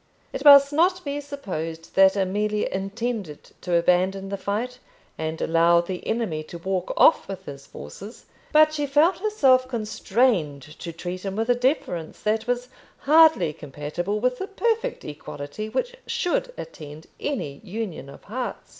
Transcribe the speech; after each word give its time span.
It 0.33 0.43
must 0.43 0.73
not 0.73 1.05
be 1.05 1.21
supposed 1.21 1.93
that 1.93 2.15
Amelia 2.15 2.67
intended 2.71 3.51
to 3.61 3.75
abandon 3.75 4.29
the 4.29 4.35
fight, 4.35 4.79
and 5.15 5.39
allow 5.39 5.79
the 5.79 6.07
enemy 6.07 6.41
to 6.45 6.57
walk 6.57 6.91
off 6.97 7.27
with 7.27 7.45
his 7.45 7.67
forces; 7.67 8.25
but 8.51 8.73
she 8.73 8.87
felt 8.87 9.19
herself 9.19 9.67
constrained 9.67 10.63
to 10.79 10.91
treat 10.91 11.21
him 11.23 11.35
with 11.35 11.49
a 11.49 11.53
deference 11.53 12.19
that 12.21 12.47
was 12.47 12.67
hardly 13.01 13.53
compatible 13.53 14.19
with 14.19 14.39
the 14.39 14.47
perfect 14.47 15.05
equality 15.05 15.69
which 15.69 15.93
should 16.07 16.51
attend 16.57 17.05
any 17.19 17.61
union 17.63 18.09
of 18.09 18.23
hearts. 18.23 18.69